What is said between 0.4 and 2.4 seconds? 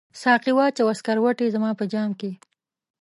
واچوه سکروټي زما په جام کې